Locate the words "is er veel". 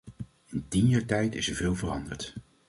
1.35-1.75